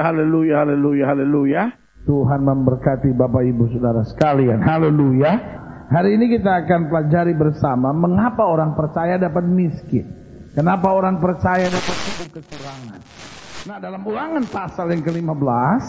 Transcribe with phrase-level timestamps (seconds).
[0.00, 1.62] haleluya, haleluya, haleluya, haleluya.
[2.08, 4.58] Tuhan memberkati Bapak Ibu Saudara sekalian.
[4.58, 5.32] Haleluya.
[5.92, 10.08] Hari ini kita akan pelajari bersama mengapa orang percaya dapat miskin.
[10.56, 12.98] Kenapa orang percaya dapat cukup kekurangan.
[13.62, 15.82] Nah dalam ulangan pasal yang ke-15,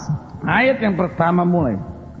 [0.46, 1.74] ayat yang pertama mulai.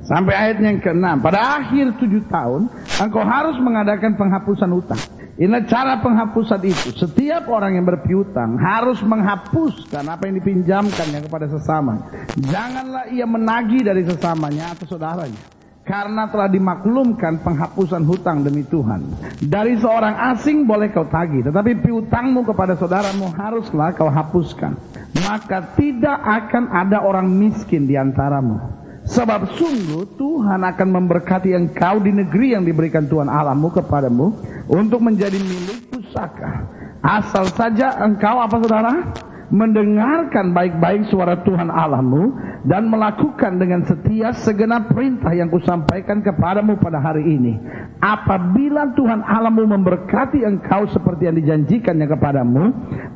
[0.04, 1.06] Sampai ayat yang ke-6.
[1.22, 2.68] Pada akhir tujuh tahun,
[3.00, 5.00] engkau harus mengadakan penghapusan utang.
[5.34, 6.94] Inilah cara penghapusan itu.
[6.94, 12.06] Setiap orang yang berpiutang harus menghapuskan apa yang dipinjamkannya kepada sesama.
[12.38, 15.42] Janganlah ia menagih dari sesamanya atau saudaranya.
[15.84, 19.04] Karena telah dimaklumkan penghapusan hutang demi Tuhan.
[19.44, 21.44] Dari seorang asing boleh kau tagih.
[21.44, 24.78] Tetapi piutangmu kepada saudaramu haruslah kau hapuskan.
[25.18, 28.83] Maka tidak akan ada orang miskin di antaramu.
[29.04, 34.32] Sebab sungguh Tuhan akan memberkati engkau di negeri yang diberikan Tuhan Allahmu kepadamu
[34.64, 36.64] untuk menjadi milik pusaka.
[37.04, 38.92] Asal saja engkau apa saudara?
[39.52, 42.32] mendengarkan baik-baik suara Tuhan Allahmu
[42.64, 47.60] dan melakukan dengan setia segenap perintah yang kusampaikan kepadamu pada hari ini.
[48.00, 52.64] Apabila Tuhan Allahmu memberkati engkau seperti yang dijanjikannya kepadamu,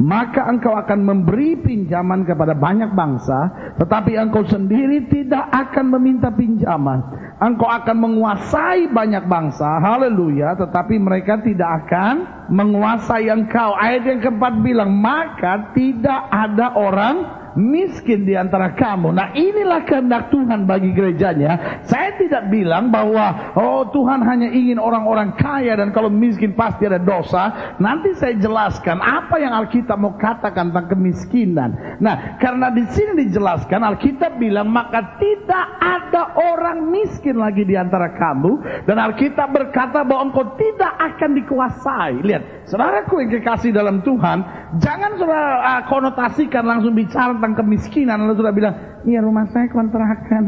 [0.00, 7.00] maka engkau akan memberi pinjaman kepada banyak bangsa, tetapi engkau sendiri tidak akan meminta pinjaman.
[7.38, 13.78] Engkau akan menguasai banyak bangsa, haleluya, tetapi mereka tidak akan menguasai engkau.
[13.78, 17.16] Ayat yang keempat bilang, maka tidak ada orang
[17.58, 19.10] miskin di antara kamu.
[19.10, 21.82] Nah inilah kehendak Tuhan bagi gerejanya.
[21.82, 27.02] Saya tidak bilang bahwa oh Tuhan hanya ingin orang-orang kaya dan kalau miskin pasti ada
[27.02, 27.74] dosa.
[27.82, 31.98] Nanti saya jelaskan apa yang Alkitab mau katakan tentang kemiskinan.
[31.98, 38.14] Nah karena di sini dijelaskan Alkitab bilang maka tidak ada orang miskin lagi di antara
[38.14, 42.14] kamu dan Alkitab berkata bahwa engkau tidak akan dikuasai.
[42.22, 44.38] Lihat, saudaraku yang kekasih dalam Tuhan,
[44.78, 48.74] jangan saudara uh, konotasikan langsung bicara kemiskinan lalu sudah bilang
[49.06, 50.44] iya rumah saya kontrakan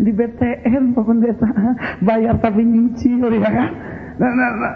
[0.00, 1.48] di BTN pokoknya desa
[2.04, 3.70] bayar tapi nyicil ya kan
[4.16, 4.74] Nah, nah, nah,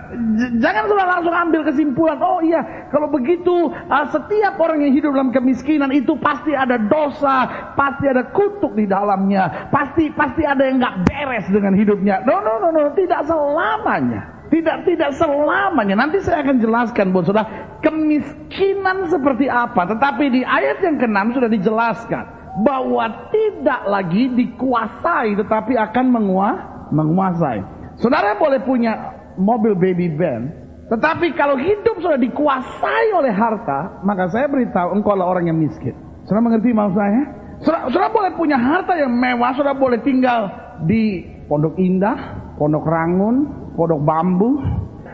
[0.60, 2.20] jangan sudah langsung ambil kesimpulan.
[2.20, 2.60] Oh iya,
[2.92, 8.28] kalau begitu uh, setiap orang yang hidup dalam kemiskinan itu pasti ada dosa, pasti ada
[8.36, 12.20] kutuk di dalamnya, pasti pasti ada yang nggak beres dengan hidupnya.
[12.28, 14.39] No, no, no, no, tidak selamanya.
[14.50, 15.94] Tidak tidak selamanya.
[15.94, 19.94] Nanti saya akan jelaskan, buat saudara, kemiskinan seperti apa.
[19.94, 22.24] Tetapi di ayat yang ke-6 sudah dijelaskan
[22.66, 26.56] bahwa tidak lagi dikuasai, tetapi akan menguah,
[26.90, 27.62] menguasai.
[28.02, 30.50] Saudara boleh punya mobil baby van,
[30.90, 35.94] tetapi kalau hidup sudah dikuasai oleh harta, maka saya beritahu engkau adalah orang yang miskin.
[36.26, 37.22] Saudara mengerti maksud saya?
[37.62, 40.50] Saudara boleh punya harta yang mewah, saudara boleh tinggal
[40.90, 42.18] di Pondok Indah,
[42.60, 43.36] Pondok Rangun,
[43.72, 44.60] Pondok Bambu.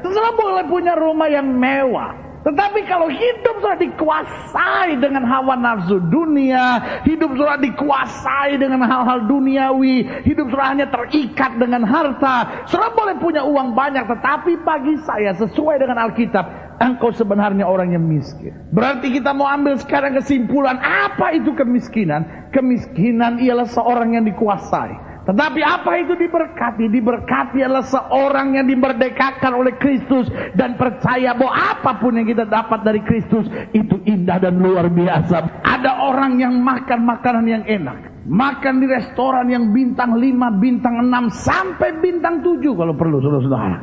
[0.02, 2.26] Saudara boleh punya rumah yang mewah.
[2.46, 10.22] Tetapi kalau hidup sudah dikuasai dengan hawa nafsu dunia, hidup sudah dikuasai dengan hal-hal duniawi,
[10.22, 15.82] hidup sudah hanya terikat dengan harta, sudah boleh punya uang banyak, tetapi bagi saya sesuai
[15.82, 18.54] dengan Alkitab, engkau sebenarnya orang yang miskin.
[18.70, 22.50] Berarti kita mau ambil sekarang kesimpulan, apa itu kemiskinan?
[22.54, 25.05] Kemiskinan ialah seorang yang dikuasai.
[25.26, 26.86] Tetapi apa itu diberkati?
[26.86, 32.86] Diberkati adalah seorang yang dimerdekakan oleh Kristus dan percaya bahwa apa pun yang kita dapat
[32.86, 35.66] dari Kristus itu indah dan luar biasa.
[35.66, 38.14] Ada orang yang makan makanan yang enak.
[38.26, 43.78] Makan di restoran yang bintang 5, bintang 6 sampai bintang 7 kalau perlu saudara-saudara.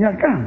[0.00, 0.38] Ya kan?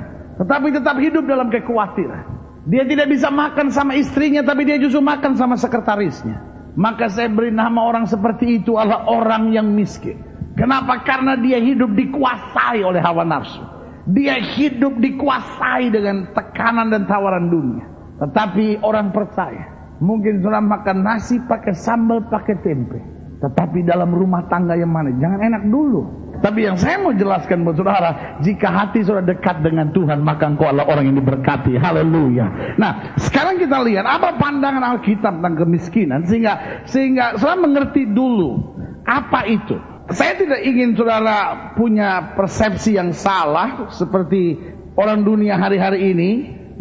[0.42, 2.26] Tetapi tetap hidup dalam kekhawatiran.
[2.70, 6.42] Dia tidak bisa makan sama istrinya tapi dia justru makan sama sekretarisnya.
[6.74, 10.29] Maka saya beri nama orang seperti itu adalah orang yang miskin.
[10.60, 11.00] Kenapa?
[11.08, 13.64] Karena dia hidup dikuasai oleh hawa nafsu.
[14.12, 17.86] Dia hidup dikuasai dengan tekanan dan tawaran dunia.
[18.20, 19.96] Tetapi orang percaya.
[20.04, 23.00] Mungkin sudah makan nasi pakai sambal, pakai tempe.
[23.40, 25.16] Tetapi dalam rumah tangga yang mana?
[25.16, 26.04] Jangan enak dulu.
[26.40, 30.72] Tapi yang saya mau jelaskan buat saudara, jika hati sudah dekat dengan Tuhan, maka engkau
[30.72, 31.76] adalah orang yang diberkati.
[31.76, 32.80] Haleluya.
[32.80, 38.56] Nah, sekarang kita lihat apa pandangan Alkitab tentang kemiskinan sehingga sehingga saudara mengerti dulu
[39.04, 39.76] apa itu.
[40.10, 44.58] Saya tidak ingin saudara punya persepsi yang salah seperti
[44.98, 46.30] orang dunia hari-hari ini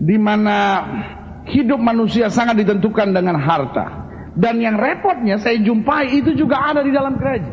[0.01, 0.81] di mana
[1.45, 4.09] hidup manusia sangat ditentukan dengan harta.
[4.33, 7.53] Dan yang repotnya saya jumpai itu juga ada di dalam gereja.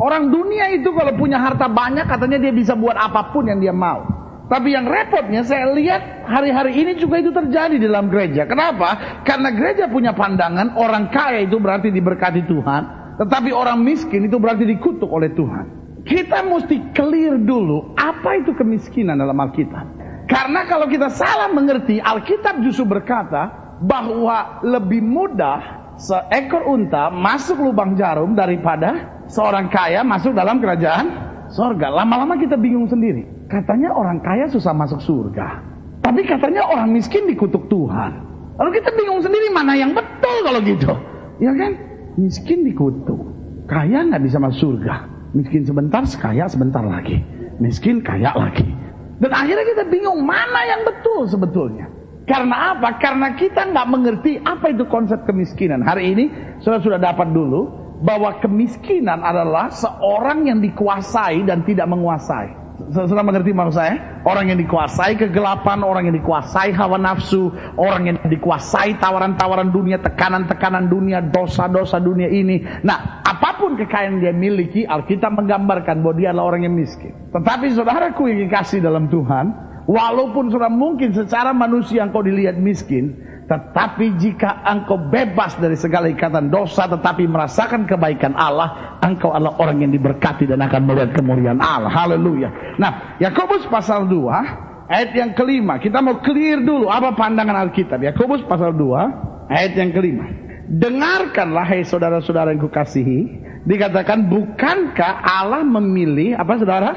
[0.00, 3.70] Orang dunia itu kalau punya harta banyak katanya dia bisa buat apa pun yang dia
[3.70, 4.02] mau.
[4.50, 8.42] Tapi yang repotnya saya lihat hari-hari ini juga itu terjadi di dalam gereja.
[8.48, 9.22] Kenapa?
[9.22, 13.01] Karena gereja punya pandangan orang kaya itu berarti diberkati Tuhan.
[13.20, 15.66] Tetapi orang miskin itu berarti dikutuk oleh Tuhan.
[16.02, 19.86] Kita mesti clear dulu apa itu kemiskinan dalam Alkitab.
[20.26, 27.94] Karena kalau kita salah mengerti, Alkitab justru berkata bahwa lebih mudah seekor unta masuk lubang
[27.94, 31.06] jarum daripada seorang kaya masuk dalam kerajaan
[31.52, 31.92] sorga.
[31.92, 33.46] Lama-lama kita bingung sendiri.
[33.46, 35.60] Katanya orang kaya susah masuk surga.
[36.02, 38.10] Tapi katanya orang miskin dikutuk Tuhan.
[38.58, 40.92] Lalu kita bingung sendiri mana yang betul kalau gitu.
[41.38, 41.91] Ya kan?
[42.20, 43.20] Miskin dikutuk.
[43.68, 45.08] Kaya nggak bisa masuk surga.
[45.32, 47.24] Miskin sebentar, kaya sebentar lagi.
[47.56, 48.68] Miskin, kaya lagi.
[49.16, 51.88] Dan akhirnya kita bingung mana yang betul sebetulnya.
[52.28, 53.00] Karena apa?
[53.00, 55.82] Karena kita nggak mengerti apa itu konsep kemiskinan.
[55.82, 56.24] Hari ini
[56.62, 62.61] sudah sudah dapat dulu bahwa kemiskinan adalah seorang yang dikuasai dan tidak menguasai.
[62.72, 64.24] Sudah mengerti maksud saya?
[64.24, 70.88] Orang yang dikuasai kegelapan, orang yang dikuasai hawa nafsu, orang yang dikuasai tawaran-tawaran dunia, tekanan-tekanan
[70.88, 72.64] dunia, dosa-dosa dunia ini.
[72.84, 77.12] Nah, apa pun kekayaan dia miliki, Alkitab menggambarkan bahwa dia adalah orang yang miskin.
[77.30, 83.18] Tetapi saudaraku yang dikasih dalam Tuhan, Walaupun sudah mungkin secara manusia engkau dilihat miskin,
[83.50, 89.82] tetapi jika engkau bebas dari segala ikatan dosa tetapi merasakan kebaikan Allah, engkau adalah orang
[89.82, 91.90] yang diberkati dan akan melihat kemuliaan Allah.
[91.90, 92.78] Haleluya.
[92.78, 95.82] Nah, Yakobus pasal 2 ayat yang kelima.
[95.82, 97.98] Kita mau clear dulu apa pandangan Alkitab.
[98.00, 100.24] Yakobus pasal 2 ayat yang kelima.
[100.72, 103.20] Dengarkanlah hai saudara-saudara yang kukasihi,
[103.66, 106.90] dikatakan bukankah Allah memilih apa saudara?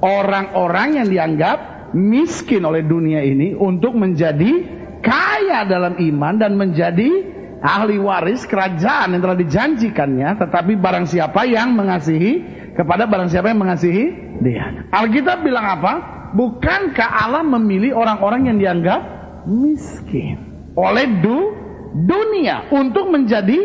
[0.00, 4.50] Orang-orang yang dianggap miskin oleh dunia ini untuk menjadi
[5.00, 7.08] kaya dalam iman dan menjadi
[7.60, 12.40] ahli waris kerajaan yang telah dijanjikannya tetapi barang siapa yang mengasihi
[12.72, 14.04] kepada barang siapa yang mengasihi
[14.40, 14.88] dia.
[14.88, 15.92] Alkitab bilang apa?
[16.32, 19.00] Bukankah Allah memilih orang-orang yang dianggap
[19.50, 20.38] miskin
[20.78, 21.52] oleh du
[22.06, 23.58] dunia untuk menjadi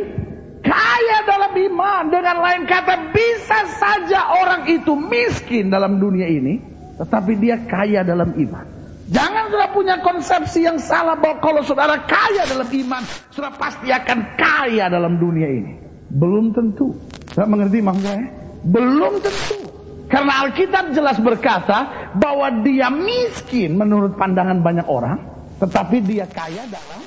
[0.66, 2.10] kaya dalam iman?
[2.10, 8.32] Dengan lain kata bisa saja orang itu miskin dalam dunia ini tetapi dia kaya dalam
[8.36, 8.66] iman.
[9.06, 14.20] Jangan sudah punya konsepsi yang salah bahwa kalau saudara kaya dalam iman, sudah pasti akan
[14.34, 15.78] kaya dalam dunia ini.
[16.10, 16.90] Belum tentu.
[17.30, 18.26] Saya mengerti maksud saya?
[18.66, 19.62] Belum tentu.
[20.10, 25.22] Karena Alkitab jelas berkata bahwa dia miskin menurut pandangan banyak orang,
[25.62, 27.02] tetapi dia kaya dalam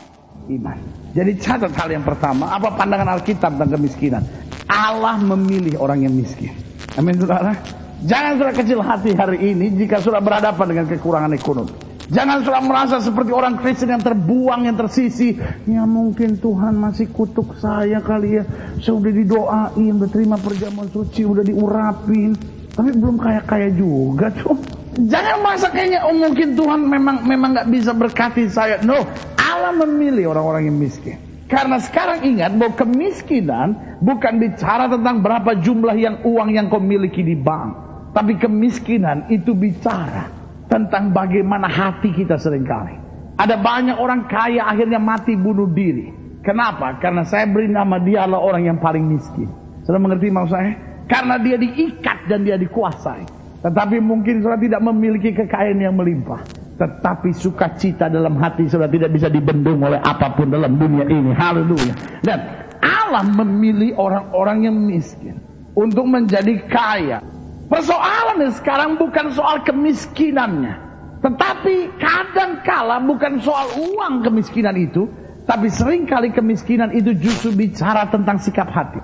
[0.55, 0.79] iman.
[1.15, 4.23] Jadi catat hal yang pertama, apa pandangan Alkitab tentang kemiskinan?
[4.71, 6.53] Allah memilih orang yang miskin.
[6.95, 7.55] Amin saudara.
[7.99, 11.75] Jangan sudah kecil hati hari ini jika sudah berhadapan dengan kekurangan ekonomi.
[12.09, 15.37] Jangan sudah merasa seperti orang Kristen yang terbuang, yang tersisi.
[15.69, 18.47] Ya mungkin Tuhan masih kutuk saya kali ya.
[18.81, 22.33] Saya udah didoain, udah terima perjamuan suci, udah diurapin.
[22.73, 24.57] Tapi belum kaya-kaya juga tuh.
[24.99, 28.79] Jangan merasa kayaknya oh mungkin Tuhan memang memang nggak bisa berkati saya.
[28.81, 29.05] No,
[29.37, 31.19] Allah memilih orang-orang yang miskin.
[31.51, 37.25] Karena sekarang ingat bahwa kemiskinan bukan bicara tentang berapa jumlah yang uang yang kau miliki
[37.25, 37.88] di bank.
[38.19, 40.27] Tapi kemiskinan itu bicara
[40.67, 42.99] tentang bagaimana hati kita sering kali.
[43.39, 46.11] Ada banyak orang kaya akhirnya mati bunuh diri.
[46.43, 46.99] Kenapa?
[46.99, 49.47] Karena saya beri nama dia adalah orang yang paling miskin.
[49.87, 50.75] Sudah mengerti maksud saya?
[51.07, 53.23] Karena dia diikat dan dia dikuasai.
[53.63, 56.43] Tetapi mungkin sudah tidak memiliki kekayaan yang melimpah.
[56.75, 61.39] Tetapi sukacita dalam hati sudah tidak bisa dibendung oleh apa pun dalam dunia ini.
[61.39, 61.95] Haleluya.
[62.27, 65.39] Dan Allah memilih orang-orang yang miskin.
[65.79, 67.38] Untuk menjadi kaya.
[67.69, 70.89] Persoalannya sekarang bukan soal kemiskinannya.
[71.21, 75.05] Tetapi kadang kala bukan soal uang kemiskinan itu.
[75.45, 79.01] Tapi sering kali kemiskinan itu justru bicara tentang sikap hati.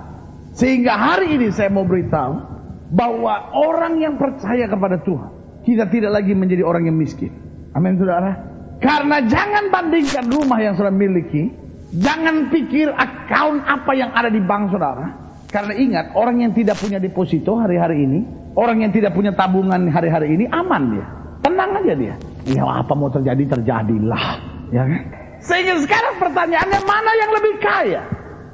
[0.56, 2.56] Sehingga hari ini saya mau beritahu.
[2.94, 5.60] Bahwa orang yang percaya kepada Tuhan.
[5.65, 7.32] Kita tidak lagi menjadi orang yang miskin.
[7.72, 8.36] Amin saudara.
[8.79, 11.53] Karena jangan bandingkan rumah yang saudara miliki.
[11.94, 15.10] Jangan pikir account apa yang ada di bank saudara.
[15.48, 18.20] Karena ingat, orang yang tidak punya deposito hari-hari ini,
[18.55, 21.06] orang yang tidak punya tabungan hari-hari ini aman dia.
[21.44, 22.15] Tenang aja dia.
[22.49, 24.27] Ya apa mau terjadi terjadilah,
[24.73, 25.03] ya kan?
[25.44, 28.03] Sehingga sekarang pertanyaannya mana yang lebih kaya?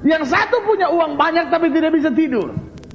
[0.02, 2.50] Yang satu punya uang banyak tapi tidak bisa tidur.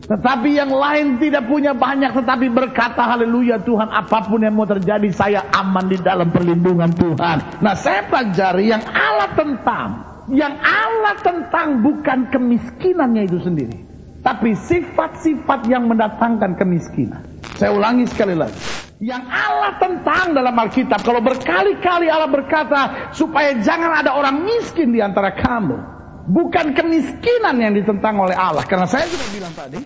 [0.05, 5.09] Tetapi yang lain tidak punya banyak tetapi berkata haleluya Tuhan apa pun yang mau terjadi
[5.09, 7.63] saya aman di dalam perlindungan Tuhan.
[7.65, 9.89] Nah saya pelajari yang Allah tentang.
[10.29, 13.77] Yang Allah tentang bukan kemiskinannya itu sendiri.
[14.25, 17.21] Tapi sifat-sifat yang mendatangkan kemiskinan.
[17.61, 18.57] Saya ulangi sekali lagi.
[18.97, 21.05] Yang Allah tentang dalam Alkitab.
[21.05, 23.13] Kalau berkali-kali Allah berkata.
[23.13, 25.77] Supaya jangan ada orang miskin di antara kamu.
[26.25, 28.65] Bukan kemiskinan yang ditentang oleh Allah.
[28.65, 29.77] Karena saya sudah bilang tadi.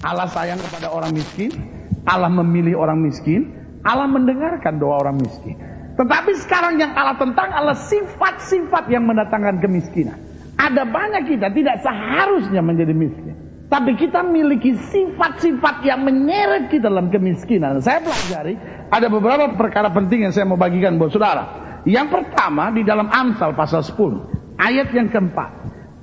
[0.00, 1.52] Allah sayang kepada orang miskin.
[2.08, 3.52] Allah memilih orang miskin.
[3.84, 5.60] Allah mendengarkan doa orang miskin.
[6.00, 10.16] Tetapi sekarang yang Allah tentang adalah sifat-sifat yang mendatangkan kemiskinan.
[10.56, 13.41] Ada banyak kita tidak seharusnya menjadi miskin.
[13.72, 17.80] Tapi kita miliki sifat-sifat yang menyeret kita dalam kemiskinan.
[17.80, 18.52] Saya pelajari
[18.92, 21.44] ada beberapa perkara penting yang saya mau bagikan buat saudara.
[21.88, 24.60] Yang pertama di dalam Amsal pasal 10.
[24.60, 25.48] Ayat yang keempat.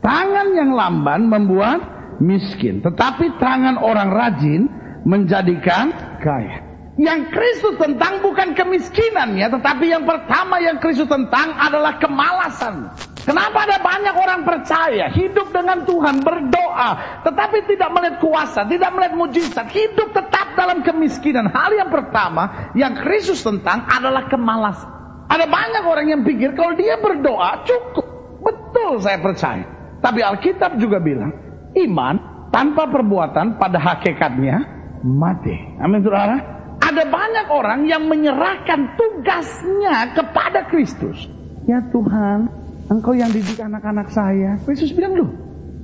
[0.02, 1.80] Tangan yang lamban membuat
[2.18, 4.66] miskin, tetapi tangan orang rajin
[5.06, 5.94] menjadikan
[6.26, 6.66] kaya.
[7.00, 12.92] Yang Kristus tentang bukan kemiskinannya, tetapi yang pertama yang Kristus tentang adalah kemalasan.
[13.20, 19.14] Kenapa ada banyak orang percaya hidup dengan Tuhan, berdoa, tetapi tidak melihat kuasa, tidak melihat
[19.20, 21.52] mujizat, hidup tetap dalam kemiskinan.
[21.52, 24.90] Hal yang pertama yang Kristus tentang adalah kemalasan.
[25.30, 28.08] Ada banyak orang yang pikir kalau dia berdoa cukup.
[28.40, 29.66] Betul saya percaya.
[30.00, 31.30] Tapi Alkitab juga bilang,
[31.76, 32.16] iman
[32.50, 34.58] tanpa perbuatan pada hakikatnya
[35.06, 35.54] mati.
[35.78, 36.38] Amin saudara.
[36.80, 41.30] Ada banyak orang yang menyerahkan tugasnya kepada Kristus.
[41.68, 42.50] Ya Tuhan,
[42.90, 44.58] Engkau yang didik anak-anak saya.
[44.66, 45.30] Kristus bilang, loh,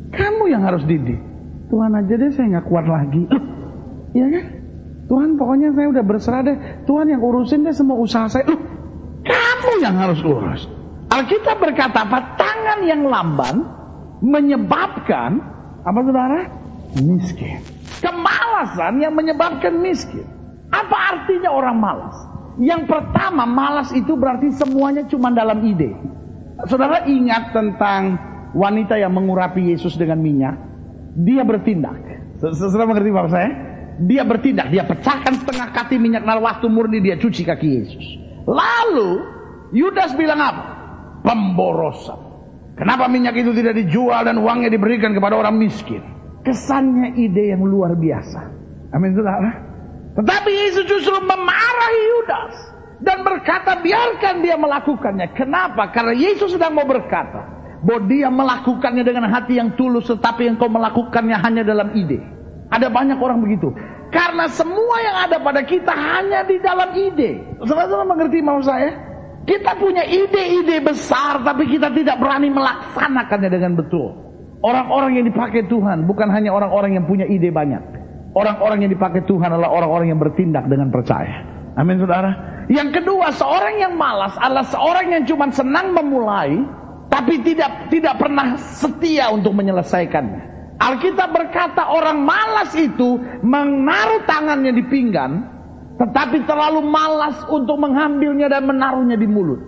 [0.10, 1.22] kamu yang harus didik.
[1.70, 3.24] Tuhan aja deh saya nggak kuat lagi.
[4.16, 4.46] Iya kan?
[5.12, 6.58] Tuhan pokoknya saya udah berserah deh.
[6.88, 8.48] Tuhan yang urusin deh semua usaha saya.
[8.48, 8.62] Loh,
[9.28, 10.72] kamu yang harus urus.
[11.12, 12.40] Alkitab berkata apa?
[12.40, 13.60] Tangan yang lamban
[14.24, 15.44] menyebabkan
[15.84, 16.40] apa saudara?
[17.04, 17.60] Miskin.
[18.00, 20.24] Kemalasan yang menyebabkan miskin.
[20.72, 22.16] Apa artinya orang malas?
[22.56, 25.92] Yang pertama, malas itu berarti semuanya cuma dalam ide.
[26.64, 28.16] Saudara ingat tentang
[28.56, 30.56] wanita yang mengurapi Yesus dengan minyak?
[31.20, 32.00] Dia bertindak.
[32.40, 33.52] Saudara mengerti maksud saya?
[33.96, 38.06] Dia bertindak, dia pecahkan setengah kati minyak waktu murni dia cuci kaki Yesus.
[38.48, 39.24] Lalu
[39.76, 40.64] Yudas bilang apa?
[41.24, 42.20] Pemborosan.
[42.76, 46.04] Kenapa minyak itu tidak dijual dan uangnya diberikan kepada orang miskin?
[46.44, 48.52] Kesannya ide yang luar biasa.
[48.92, 49.52] Amin saudara.
[50.16, 55.36] Tetapi Yesus justru memarahi Yudas dan berkata biarkan dia melakukannya.
[55.36, 55.92] Kenapa?
[55.92, 61.36] Karena Yesus sedang mau berkata bahwa dia melakukannya dengan hati yang tulus tetapi engkau melakukannya
[61.44, 62.24] hanya dalam ide.
[62.72, 63.70] Ada banyak orang begitu.
[64.10, 67.44] Karena semua yang ada pada kita hanya di dalam ide.
[67.62, 68.96] Saudara-saudara mengerti mau saya?
[69.46, 74.18] Kita punya ide-ide besar tapi kita tidak berani melaksanakannya dengan betul.
[74.66, 77.84] Orang-orang yang dipakai Tuhan bukan hanya orang-orang yang punya ide banyak.
[78.34, 81.55] Orang-orang yang dipakai Tuhan adalah orang-orang yang bertindak dengan percaya.
[81.76, 82.32] Amin saudara.
[82.72, 86.56] Yang kedua, seorang yang malas adalah seorang yang cuma senang memulai,
[87.12, 90.56] tapi tidak tidak pernah setia untuk menyelesaikannya.
[90.76, 95.32] Alkitab berkata orang malas itu menaruh tangannya di pinggan,
[96.00, 99.62] tetapi terlalu malas untuk mengambilnya dan menaruhnya di mulut.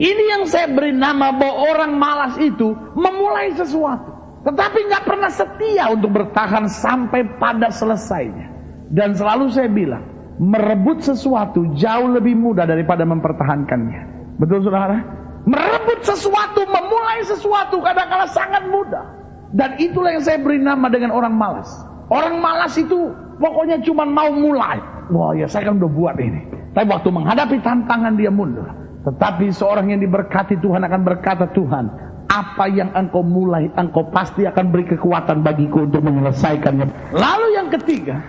[0.00, 4.16] Ini yang saya beri nama bahwa orang malas itu memulai sesuatu.
[4.40, 8.48] Tetapi nggak pernah setia untuk bertahan sampai pada selesainya.
[8.88, 10.09] Dan selalu saya bilang,
[10.40, 14.32] merebut sesuatu jauh lebih mudah daripada mempertahankannya.
[14.40, 14.96] Betul saudara?
[15.44, 19.04] Merebut sesuatu, memulai sesuatu kadang-kala sangat mudah.
[19.52, 21.68] Dan itulah yang saya beri nama dengan orang malas.
[22.08, 24.80] Orang malas itu pokoknya cuma mau mulai.
[25.12, 26.40] Wah ya saya kan udah buat ini.
[26.72, 28.66] Tapi waktu menghadapi tantangan dia mundur.
[29.00, 31.88] Tetapi seorang yang diberkati Tuhan akan berkata, Tuhan,
[32.30, 37.10] apa yang engkau mulai, engkau pasti akan beri kekuatan bagiku untuk menyelesaikannya.
[37.10, 38.22] Lalu yang ketiga,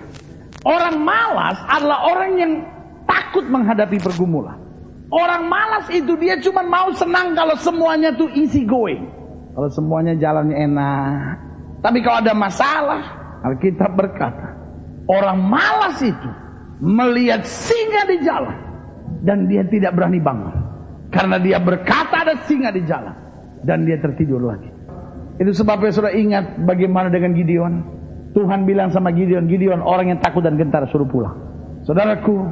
[0.65, 2.53] orang malas adalah orang yang
[3.09, 4.57] takut menghadapi pergumulan.
[5.11, 9.11] Orang malas itu dia cuma mau senang kalau semuanya tuh easy going.
[9.51, 11.35] Kalau semuanya jalannya enak.
[11.83, 13.01] Tapi kalau ada masalah,
[13.43, 14.55] Alkitab berkata,
[15.11, 16.29] orang malas itu
[16.79, 18.57] melihat singa di jalan
[19.27, 20.55] dan dia tidak berani bangun.
[21.11, 23.11] Karena dia berkata ada singa di jalan
[23.67, 24.71] dan dia tertidur lagi.
[25.41, 27.73] Itu sebabnya sudah ingat bagaimana dengan Gideon.
[28.31, 31.35] Tuhan bilang sama Gideon, Gideon orang yang takut dan gentar suruh pulang.
[31.83, 32.47] Saudaraku,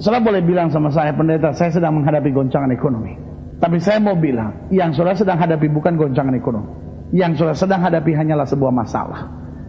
[0.00, 3.18] saudara boleh bilang sama saya, pendeta, saya sedang menghadapi goncangan ekonomi.
[3.60, 6.70] Tapi saya mau bilang, yang saudara sedang hadapi bukan goncangan ekonomi.
[7.14, 9.20] Yang saudara sedang hadapi hanyalah sebuah masalah.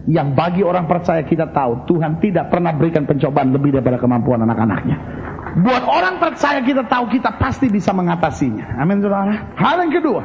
[0.04, 4.96] Yang bagi orang percaya kita tahu, Tuhan tidak pernah berikan pencobaan lebih daripada kemampuan anak-anaknya.
[5.62, 8.80] Buat orang percaya kita tahu kita pasti bisa mengatasinya.
[8.80, 9.54] Amin saudara.
[9.54, 10.22] Hal yang kedua,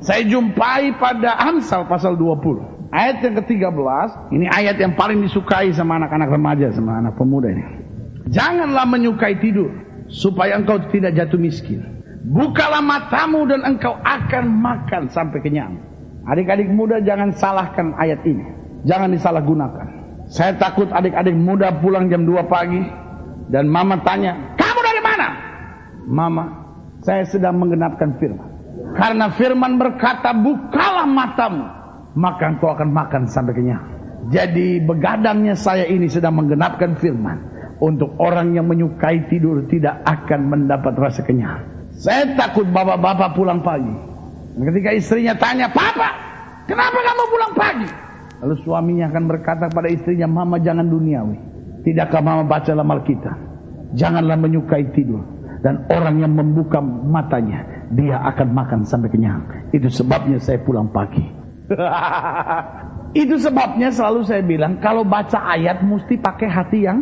[0.00, 2.79] saya jumpai pada Amsal pasal 20.
[2.90, 7.62] Ayat yang ke-13, ini ayat yang paling disukai sama anak-anak remaja, sama anak pemuda ini.
[8.34, 9.70] Janganlah menyukai tidur,
[10.10, 12.02] supaya engkau tidak jatuh miskin.
[12.26, 15.78] Bukalah matamu dan engkau akan makan sampai kenyang.
[16.26, 18.44] Adik-adik muda jangan salahkan ayat ini.
[18.84, 19.86] Jangan disalahgunakan.
[20.26, 22.82] Saya takut adik-adik muda pulang jam 2 pagi.
[23.50, 25.28] Dan mama tanya, kamu dari mana?
[26.06, 26.44] Mama,
[27.02, 28.46] saya sedang menggenapkan firman.
[28.94, 31.79] Karena firman berkata, bukalah matamu,
[32.14, 33.84] maka engkau akan makan sampai kenyang.
[34.28, 37.50] Jadi begadangnya saya ini sedang menggenapkan firman.
[37.80, 41.64] Untuk orang yang menyukai tidur tidak akan mendapat rasa kenyang.
[41.96, 43.88] Saya takut bapak-bapak pulang pagi.
[44.52, 46.12] Dan ketika istrinya tanya, Papa,
[46.68, 47.88] kenapa kamu pulang pagi?
[48.44, 51.40] Lalu suaminya akan berkata pada istrinya, Mama jangan duniawi.
[51.80, 53.36] Tidakkah mama baca dalam Alkitab?
[53.96, 55.24] Janganlah menyukai tidur.
[55.64, 59.40] Dan orang yang membuka matanya dia akan makan sampai kenyang.
[59.72, 61.39] Itu sebabnya saya pulang pagi.
[63.22, 66.98] itu sebabnya selalu saya bilang kalau baca ayat mesti pakai hati yang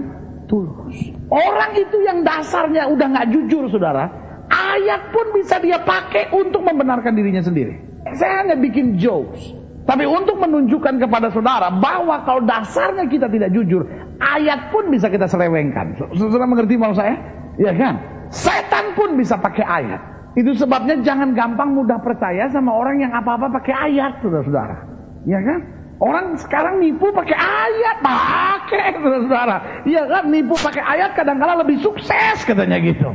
[0.49, 1.13] tulus.
[1.29, 4.09] Orang itu yang dasarnya udah nggak jujur, saudara.
[4.49, 7.77] Ayat pun bisa dia pakai untuk membenarkan dirinya sendiri.
[8.17, 9.53] Saya hanya bikin jokes.
[9.85, 13.85] Tapi untuk menunjukkan kepada saudara bahwa kalau dasarnya kita tidak jujur,
[14.21, 15.97] ayat pun bisa kita selewengkan.
[16.17, 17.17] Saudara mengerti mau saya?
[17.57, 17.97] Ya kan?
[18.29, 20.01] Setan pun bisa pakai ayat.
[20.39, 24.87] Itu sebabnya jangan gampang mudah percaya sama orang yang apa-apa pakai ayat, saudara-saudara.
[25.27, 25.61] Ya kan?
[25.99, 29.83] Orang sekarang nipu pakai ayat, pakai saudara-saudara.
[29.83, 33.11] Ya kan, nipu pakai ayat kadang-kala lebih sukses katanya gitu.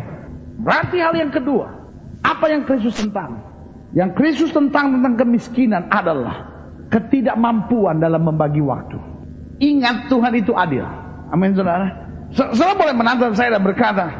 [0.67, 1.71] Berarti hal yang kedua,
[2.27, 3.39] apa yang Kristus tentang?
[3.95, 6.43] Yang Kristus tentang tentang kemiskinan adalah
[6.91, 8.99] ketidakmampuan dalam membagi waktu.
[9.63, 10.83] Ingat Tuhan itu adil.
[11.31, 11.87] Amin saudara.
[12.35, 14.11] Saudara boleh menantang saya dan berkata,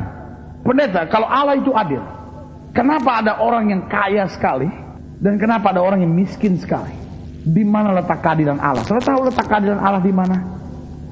[0.64, 2.00] pendeta kalau Allah itu adil,
[2.74, 4.68] kenapa ada orang yang kaya sekali
[5.22, 6.92] dan kenapa ada orang yang miskin sekali?
[7.44, 8.84] Di mana letak keadilan Allah?
[8.84, 10.38] Saudara tahu letak keadilan Allah di mana?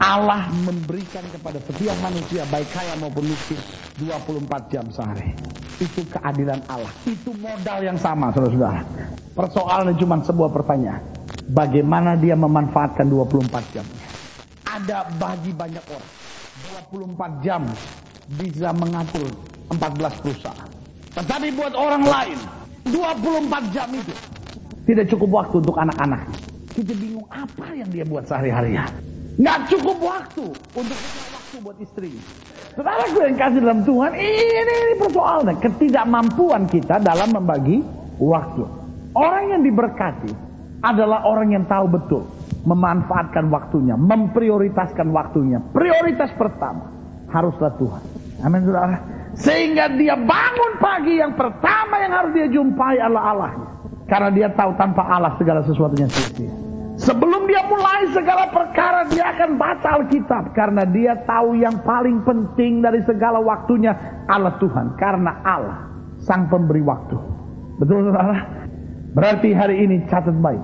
[0.01, 3.61] Allah memberikan kepada setiap manusia baik kaya maupun miskin
[4.01, 5.37] 24 jam sehari.
[5.77, 6.89] Itu keadilan Allah.
[7.05, 8.81] Itu modal yang sama saudara-saudara.
[9.37, 11.05] Persoalannya cuma sebuah pertanyaan
[11.53, 13.85] bagaimana dia memanfaatkan 24 jam.
[14.65, 16.09] Ada bagi banyak orang
[16.89, 17.61] 24 jam
[18.39, 19.29] bisa mengatur
[19.69, 20.70] 14 perusahaan.
[21.11, 22.37] Tetapi buat orang lain
[22.87, 24.13] 24 jam itu
[24.87, 26.23] tidak cukup waktu untuk anak-anak.
[26.71, 28.79] Kita bingung apa yang dia buat sehari-hari.
[29.35, 30.97] Nggak cukup waktu untuk
[31.35, 32.15] waktu buat istri.
[32.71, 35.59] Saudara gue yang kasih dalam Tuhan, ini, ini persoalannya.
[35.59, 37.83] Ketidakmampuan kita dalam membagi
[38.15, 38.63] waktu.
[39.11, 40.31] Orang yang diberkati
[40.79, 42.23] adalah orang yang tahu betul
[42.63, 45.59] memanfaatkan waktunya, memprioritaskan waktunya.
[45.75, 46.87] Prioritas pertama
[47.27, 48.03] haruslah Tuhan.
[48.47, 49.20] Amin saudara.
[49.41, 53.51] Sehingga dia bangun pagi yang pertama yang harus dia jumpai adalah Allah.
[54.05, 56.51] Karena dia tahu tanpa Allah segala sesuatunya sia-sia.
[57.01, 62.85] Sebelum dia mulai segala perkara dia akan baca Alkitab karena dia tahu yang paling penting
[62.85, 63.97] dari segala waktunya
[64.29, 65.89] Allah Tuhan karena Allah
[66.21, 67.17] sang pemberi waktu.
[67.81, 68.45] Betul saudara?
[69.17, 70.61] Berarti hari ini catat baik.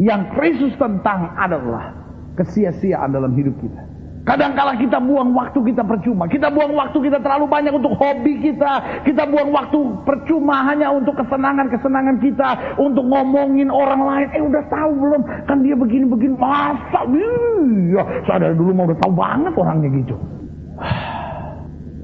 [0.00, 1.92] Yang Kristus tentang adalah
[2.40, 3.93] kesia-siaan dalam hidup kita.
[4.24, 6.24] Kadang-kala kita buang waktu kita percuma.
[6.24, 9.04] Kita buang waktu kita terlalu banyak untuk hobi kita.
[9.04, 9.76] Kita buang waktu
[10.08, 12.80] percuma hanya untuk kesenangan-kesenangan kita.
[12.80, 14.28] Untuk ngomongin orang lain.
[14.32, 15.22] Eh udah tahu belum?
[15.44, 16.40] Kan dia begini-begini.
[16.40, 17.04] Masa?
[17.04, 18.02] Iya.
[18.24, 20.16] Saya dari dulu mau udah tahu banget orangnya gitu.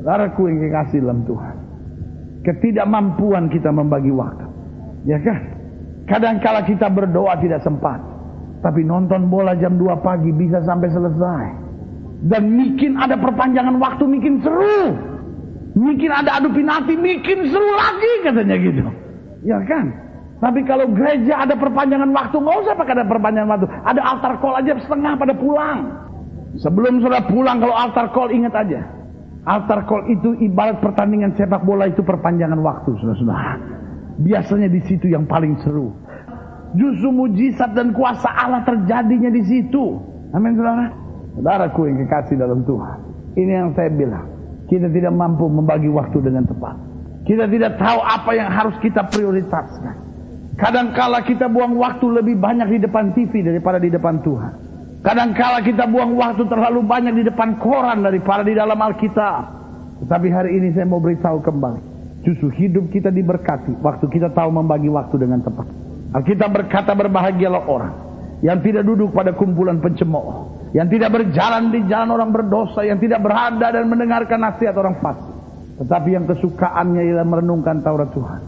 [0.05, 1.57] Saudaraku yang dikasih dalam Tuhan.
[2.45, 4.45] Ketidakmampuan kita membagi waktu.
[5.09, 5.41] Ya kan?
[6.05, 7.97] Kadang-kala kita berdoa tidak sempat.
[8.61, 11.70] Tapi nonton bola jam 2 pagi bisa sampai selesai.
[12.21, 14.93] Dan mungkin ada perpanjangan waktu, mungkin seru.
[15.73, 18.83] Mungkin ada adu penalti, mungkin seru lagi katanya gitu.
[19.47, 19.89] Ya kan?
[20.41, 23.69] Tapi kalau gereja ada perpanjangan waktu, nggak usah pakai ada perpanjangan waktu.
[23.85, 25.79] Ada altar call aja setengah pada pulang.
[26.61, 28.81] Sebelum sudah pulang, kalau altar call ingat aja.
[29.49, 33.41] Altar call itu ibarat pertandingan sepak bola itu perpanjangan waktu, sudah-sudah.
[34.21, 35.93] Biasanya di situ yang paling seru.
[36.77, 39.85] Justru mujizat dan kuasa Allah terjadinya di situ.
[40.37, 41.00] Amin saudara.
[41.37, 42.99] Saudaraku yang kekasih dalam Tuhan.
[43.38, 44.27] Ini yang saya bilang.
[44.71, 46.79] Kita tidak mampu membagi waktu dengan tepat.
[47.27, 49.95] Kita tidak tahu apa yang harus kita prioritaskan.
[50.55, 54.53] Kadangkala kita buang waktu lebih banyak di depan TV daripada di depan Tuhan.
[55.01, 59.43] Kadangkala kita buang waktu terlalu banyak di depan koran daripada di dalam Alkitab.
[60.05, 61.81] Tetapi hari ini saya mau beritahu kembali.
[62.21, 65.66] Justru hidup kita diberkati waktu kita tahu membagi waktu dengan tepat.
[66.29, 67.95] Kita berkata berbahagialah orang
[68.45, 73.23] yang tidak duduk pada kumpulan pencemooh, yang tidak berjalan di jalan orang berdosa, yang tidak
[73.23, 75.35] berada dan mendengarkan nasihat orang fasik.
[75.83, 78.41] Tetapi yang kesukaannya ialah merenungkan Taurat Tuhan.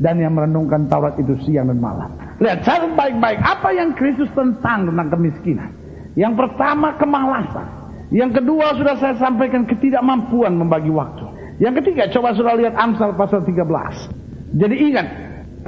[0.00, 2.10] Dan yang merenungkan Taurat itu siang dan malam.
[2.40, 3.38] Lihat, cari baik-baik.
[3.44, 5.70] Apa yang Kristus tentang tentang kemiskinan?
[6.16, 7.68] Yang pertama, kemalasan.
[8.10, 11.24] Yang kedua, sudah saya sampaikan ketidakmampuan membagi waktu.
[11.60, 14.56] Yang ketiga, coba sudah lihat Amsal pasal 13.
[14.56, 15.06] Jadi ingat,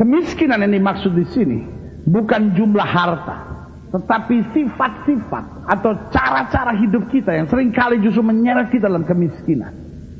[0.00, 1.60] kemiskinan yang dimaksud di sini
[2.08, 3.51] bukan jumlah harta,
[3.92, 9.72] tetapi sifat-sifat atau cara-cara hidup kita yang sering kali justru menyeret kita dalam kemiskinan,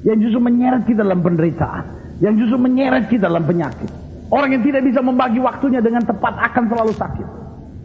[0.04, 1.84] yang justru menyeret kita dalam penderitaan,
[2.20, 3.88] yang justru menyeret kita dalam penyakit.
[4.28, 7.28] Orang yang tidak bisa membagi waktunya dengan tepat akan selalu sakit.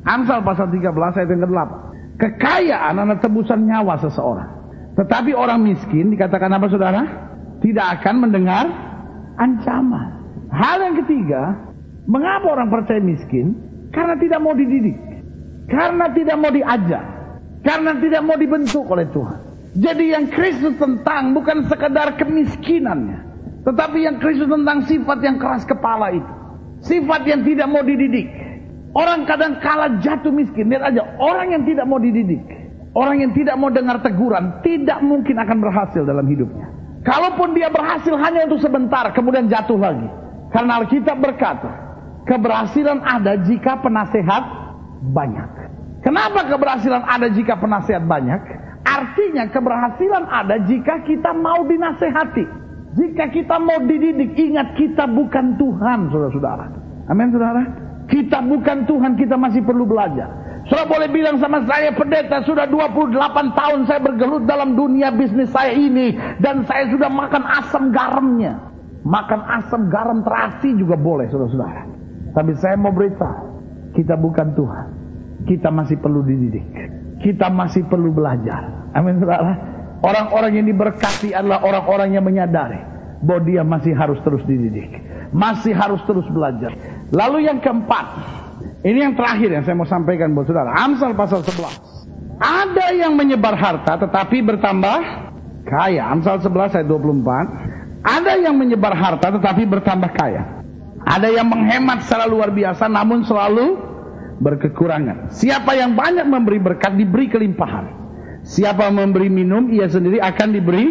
[0.08, 1.72] Amsal pasal 13 ayat yang ke-8.
[2.18, 4.50] Kekayaan adalah tebusan nyawa seseorang.
[4.96, 7.28] Tetapi orang miskin dikatakan apa saudara?
[7.62, 8.66] tidak akan mendengar
[9.38, 10.14] ancaman.
[10.54, 11.58] Hal yang ketiga,
[12.06, 13.58] mengapa orang percaya miskin?
[13.92, 14.98] Karena tidak mau dididik.
[15.68, 17.04] Karena tidak mau diajak.
[17.62, 19.40] Karena tidak mau dibentuk oleh Tuhan.
[19.78, 23.20] Jadi yang Kristus tentang bukan sekedar kemiskinannya.
[23.68, 26.34] Tetapi yang Kristus tentang sifat yang keras kepala itu.
[26.88, 28.32] Sifat yang tidak mau dididik.
[28.96, 30.72] Orang kadang kala jatuh miskin.
[30.72, 32.42] Lihat aja, orang yang tidak mau dididik.
[32.98, 36.66] Orang yang tidak mau dengar teguran, tidak mungkin akan berhasil dalam hidupnya.
[37.06, 40.10] Kalaupun dia berhasil hanya untuk sebentar, kemudian jatuh lagi.
[40.50, 41.70] Karena Alkitab berkata,
[42.26, 44.67] keberhasilan ada jika penasehat
[45.02, 45.50] banyak.
[46.02, 48.42] Kenapa keberhasilan ada jika penasehat banyak?
[48.88, 52.46] Artinya keberhasilan ada jika kita mau dinasehati.
[52.98, 56.66] Jika kita mau dididik, ingat kita bukan Tuhan, saudara-saudara.
[57.12, 57.62] Amin, saudara.
[58.10, 60.48] Kita bukan Tuhan, kita masih perlu belajar.
[60.68, 63.16] Saudara boleh bilang sama saya pendeta sudah 28
[63.56, 66.12] tahun saya bergelut dalam dunia bisnis saya ini
[66.44, 68.60] dan saya sudah makan asam garamnya.
[69.08, 71.88] Makan asam garam terasi juga boleh saudara-saudara.
[72.36, 73.47] Tapi saya mau beritahu,
[73.98, 74.88] kita bukan Tuhan.
[75.50, 76.66] Kita masih perlu dididik.
[77.18, 78.94] Kita masih perlu belajar.
[78.94, 79.58] Amin saudara.
[80.06, 82.78] Orang-orang yang diberkati adalah orang-orang yang menyadari
[83.26, 85.02] bahwa dia masih harus terus dididik.
[85.34, 86.78] Masih harus terus belajar.
[87.10, 88.06] Lalu yang keempat,
[88.86, 90.78] ini yang terakhir yang saya mau sampaikan buat saudara.
[90.78, 92.38] Amsal pasal 11.
[92.38, 95.00] Ada yang menyebar harta tetapi bertambah
[95.66, 96.06] kaya.
[96.14, 98.06] Amsal 11 ayat 24.
[98.06, 100.46] Ada yang menyebar harta tetapi bertambah kaya.
[101.08, 103.87] Ada yang menghemat secara luar biasa namun selalu
[104.38, 105.34] berkekurangan.
[105.34, 107.86] Siapa yang banyak memberi berkat diberi kelimpahan.
[108.48, 110.88] Siapa memberi minum ia sendiri akan diberi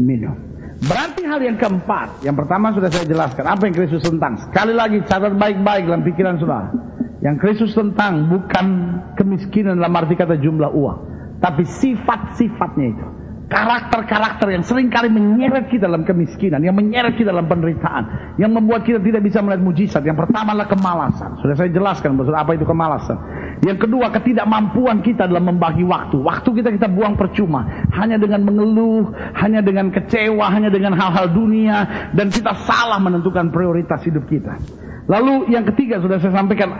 [0.00, 0.34] minum.
[0.80, 4.40] Berarti hal yang keempat, yang pertama sudah saya jelaskan, apa yang Kristus tentang.
[4.48, 6.72] Sekali lagi catat baik-baik dalam pikiran saudara.
[7.20, 8.66] Yang Kristus tentang bukan
[9.12, 10.98] kemiskinan dalam arti kata jumlah uang.
[11.44, 13.06] Tapi sifat-sifatnya itu.
[13.50, 16.62] Karakter-karakter yang sering kali menyeret kita dalam kemiskinan.
[16.62, 18.34] Yang menyeret kita dalam penderitaan.
[18.38, 20.02] Yang membuat kita tidak bisa melihat mujizat.
[20.06, 21.34] Yang pertama adalah kemalasan.
[21.42, 23.18] Sudah saya jelaskan maksud apa itu kemalasan.
[23.66, 26.22] Yang kedua ketidakmampuan kita dalam membagi waktu.
[26.22, 27.66] Waktu kita kita buang percuma.
[27.90, 29.10] Hanya dengan mengeluh.
[29.34, 30.46] Hanya dengan kecewa.
[30.46, 32.10] Hanya dengan hal-hal dunia.
[32.14, 34.62] Dan kita salah menentukan prioritas hidup kita.
[35.10, 36.70] Lalu yang ketiga sudah saya sampaikan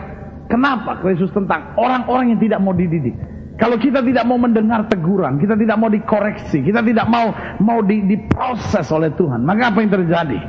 [0.51, 3.15] Kenapa Kristus tentang orang-orang yang tidak mau dididik?
[3.61, 7.29] Kalau kita tidak mau mendengar teguran, kita tidak mau dikoreksi, kita tidak mau
[7.61, 10.39] mau di, diproses oleh Tuhan, maka apa yang terjadi?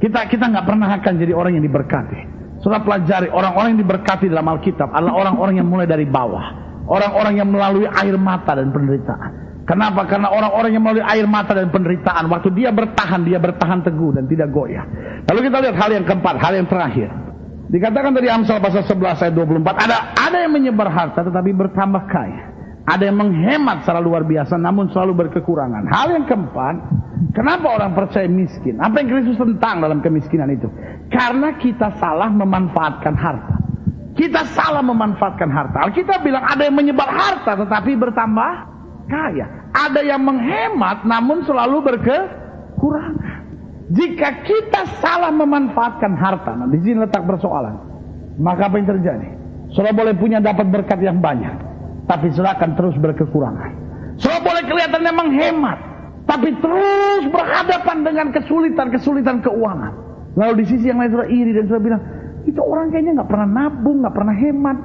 [0.00, 2.20] Kita kita nggak pernah akan jadi orang yang diberkati.
[2.64, 6.40] Sudah pelajari orang-orang yang diberkati dalam Alkitab adalah orang-orang yang mulai dari bawah,
[6.88, 9.30] orang-orang yang melalui air mata dan penderitaan.
[9.68, 10.08] Kenapa?
[10.08, 14.24] Karena orang-orang yang melalui air mata dan penderitaan, waktu dia bertahan, dia bertahan teguh dan
[14.32, 14.88] tidak goyah.
[15.28, 17.12] Lalu kita lihat hal yang keempat, hal yang terakhir.
[17.68, 22.51] Dikatakan dari Amsal pasal 11 ayat 24, ada ada yang menyebar harta tetapi bertambah kaya.
[22.82, 25.86] Ada yang menghemat secara luar biasa namun selalu berkekurangan.
[25.86, 26.74] Hal yang keempat,
[27.30, 28.82] kenapa orang percaya miskin?
[28.82, 30.66] Apa yang Kristus tentang dalam kemiskinan itu?
[31.14, 33.54] Karena kita salah memanfaatkan harta.
[34.18, 35.88] Kita salah memanfaatkan harta.
[35.94, 38.50] Kita bilang ada yang menyebar harta tetapi bertambah
[39.06, 39.46] kaya.
[39.72, 43.32] Ada yang menghemat namun selalu berkekurangan.
[43.92, 47.76] Jika kita salah memanfaatkan harta, nah di sini letak persoalan.
[48.40, 49.28] Maka apa yang terjadi?
[49.76, 51.52] Saudara boleh punya dapat berkat yang banyak,
[52.12, 53.70] tapi saudara akan terus berkekurangan.
[54.20, 55.78] Saudara boleh kelihatannya menghemat,
[56.28, 59.92] tapi terus berhadapan dengan kesulitan-kesulitan keuangan.
[60.36, 62.02] Lalu di sisi yang lain saudara iri dan saudara bilang,
[62.44, 64.76] itu orang kayaknya nggak pernah nabung, nggak pernah hemat,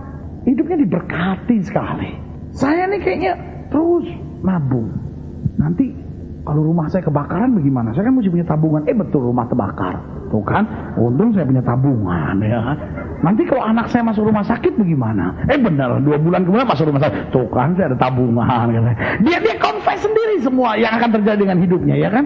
[0.48, 2.12] hidupnya diberkati sekali.
[2.56, 3.34] Saya nih kayaknya
[3.68, 4.08] terus
[4.40, 4.88] nabung.
[5.60, 5.92] Nanti
[6.48, 7.92] kalau rumah saya kebakaran bagaimana?
[7.92, 8.88] Saya kan mesti punya tabungan.
[8.88, 10.00] Eh betul rumah terbakar.
[10.32, 10.63] Tuh kan,
[10.96, 12.76] untung saya punya tabungan ya.
[13.17, 15.34] Nanti kalau anak saya masuk rumah sakit bagaimana?
[15.49, 17.34] Eh benar, dua bulan kemudian masuk rumah sakit.
[17.34, 18.65] Tuh kan, saya ada tabungan.
[19.25, 22.25] Dia dia confess sendiri semua yang akan terjadi dengan hidupnya ya kan?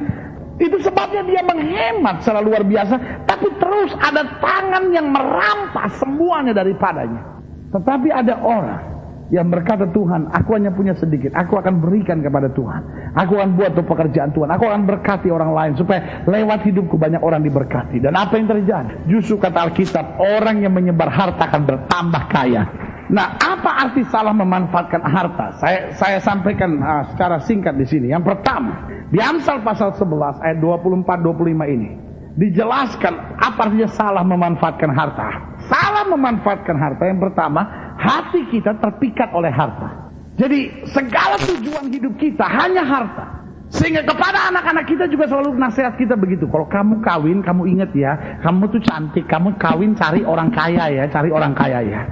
[0.59, 3.25] Itu sebabnya dia menghemat secara luar biasa.
[3.25, 7.41] Tapi terus ada tangan yang merampas semuanya daripadanya.
[7.71, 9.00] Tetapi ada orang
[9.31, 13.15] yang berkata Tuhan, aku hanya punya sedikit, aku akan berikan kepada Tuhan.
[13.15, 17.23] Aku akan buat untuk pekerjaan Tuhan, aku akan berkati orang lain supaya lewat hidupku banyak
[17.23, 18.03] orang diberkati.
[18.03, 19.07] Dan apa yang terjadi?
[19.07, 22.63] Justru kata Alkitab, orang yang menyebar harta akan bertambah kaya.
[23.11, 25.59] Nah, apa arti salah memanfaatkan harta?
[25.63, 28.11] Saya saya sampaikan uh, secara singkat di sini.
[28.11, 31.89] Yang pertama, di Amsal pasal 11 ayat 24 25 ini
[32.31, 35.27] dijelaskan apa artinya salah memanfaatkan harta.
[35.67, 40.09] Salah memanfaatkan harta yang pertama hati kita terpikat oleh harta.
[40.41, 43.25] Jadi segala tujuan hidup kita hanya harta.
[43.71, 46.43] Sehingga kepada anak-anak kita juga selalu nasihat kita begitu.
[46.49, 51.03] Kalau kamu kawin, kamu ingat ya, kamu tuh cantik, kamu kawin cari orang kaya ya,
[51.07, 52.03] cari orang kaya ya.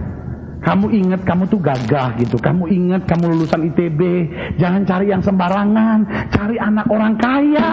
[0.60, 2.36] Kamu ingat kamu tuh gagah gitu.
[2.36, 4.02] Kamu ingat kamu lulusan ITB.
[4.60, 6.28] Jangan cari yang sembarangan.
[6.36, 7.72] Cari anak orang kaya.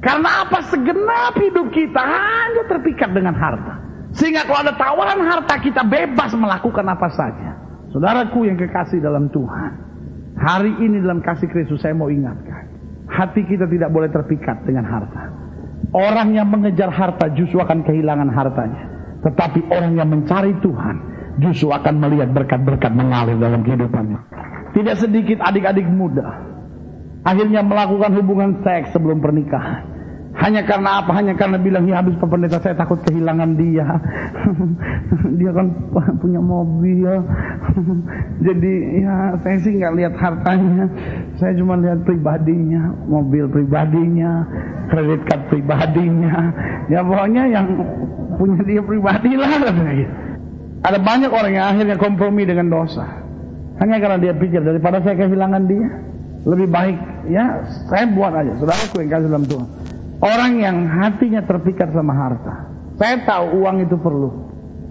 [0.00, 0.64] Karena apa?
[0.72, 3.84] Segenap hidup kita hanya terpikat dengan harta.
[4.14, 7.50] Sehingga kalau ada tawaran harta kita bebas melakukan apa saja.
[7.90, 9.72] Saudaraku yang kekasih dalam Tuhan.
[10.34, 12.70] Hari ini dalam kasih Kristus saya mau ingatkan.
[13.10, 15.30] Hati kita tidak boleh terpikat dengan harta.
[15.94, 18.82] Orang yang mengejar harta justru akan kehilangan hartanya.
[19.22, 21.14] Tetapi orang yang mencari Tuhan.
[21.34, 24.22] justru akan melihat berkat-berkat mengalir dalam kehidupannya.
[24.70, 26.54] Tidak sedikit adik-adik muda
[27.24, 29.93] akhirnya melakukan hubungan seks sebelum pernikahan.
[30.34, 31.14] Hanya karena apa?
[31.14, 33.86] Hanya karena bilang ya habis Pendeta saya takut kehilangan dia.
[35.38, 35.70] dia kan
[36.18, 37.06] punya mobil.
[38.46, 40.90] Jadi ya saya sih nggak lihat hartanya.
[41.38, 44.42] Saya cuma lihat pribadinya, mobil pribadinya,
[44.90, 46.50] kredit card pribadinya.
[46.90, 47.66] Ya pokoknya yang
[48.34, 49.50] punya dia pribadi lah.
[50.84, 53.06] Ada banyak orang yang akhirnya kompromi dengan dosa.
[53.78, 55.88] Hanya karena dia pikir daripada saya kehilangan dia,
[56.46, 56.98] lebih baik
[57.30, 58.52] ya saya buat aja.
[58.58, 59.83] Saudaraku yang kasih dalam Tuhan.
[60.24, 62.72] Orang yang hatinya terpikat sama harta.
[62.96, 64.30] Saya tahu uang itu perlu.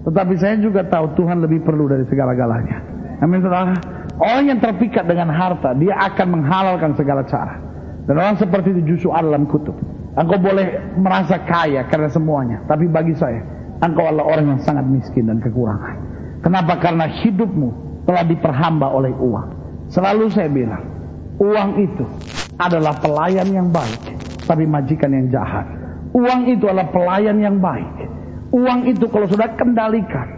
[0.06, 2.78] Tetapi saya juga tahu Tuhan lebih perlu dari segala-galanya.
[3.18, 3.74] Amin saudara.
[4.22, 7.58] Orang yang terpikat dengan harta, dia akan menghalalkan segala cara.
[8.06, 9.74] Dan orang seperti itu justru ada dalam kutub.
[10.14, 12.62] Engkau boleh merasa kaya karena semuanya.
[12.70, 13.42] Tapi bagi saya,
[13.82, 15.98] engkau adalah orang yang sangat miskin dan kekurangan.
[16.46, 16.78] Kenapa?
[16.78, 17.70] Karena hidupmu
[18.06, 19.50] telah diperhamba oleh uang.
[19.90, 20.84] Selalu saya bilang,
[21.42, 22.06] uang itu
[22.62, 24.14] adalah pelayan yang baik
[24.44, 25.66] tapi majikan yang jahat.
[26.14, 28.08] Uang itu adalah pelayan yang baik.
[28.54, 30.30] Uang itu kalau sudah kendalikan,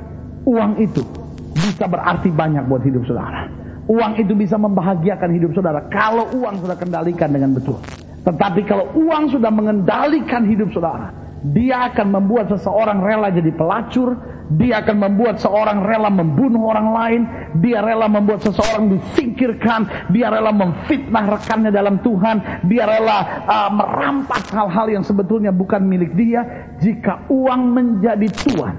[0.48, 1.04] uang itu
[1.52, 3.52] bisa berarti banyak buat hidup saudara.
[3.86, 7.78] Uang itu bisa membahagiakan hidup saudara kalau uang sudah kendalikan dengan betul.
[8.26, 11.13] Tetapi kalau uang sudah mengendalikan hidup saudara,
[11.54, 14.18] dia akan membuat seseorang rela jadi pelacur,
[14.53, 17.21] dia akan membuat seorang rela membunuh orang lain,
[17.65, 24.45] dia rela membuat seseorang disingkirkan, dia rela memfitnah rekannya dalam Tuhan, dia rela uh, merampas
[24.53, 26.45] hal-hal yang sebetulnya bukan milik dia
[26.77, 28.75] jika uang menjadi tuan,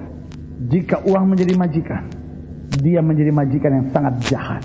[0.71, 2.03] jika uang menjadi majikan.
[2.77, 4.63] Dia menjadi majikan yang sangat jahat.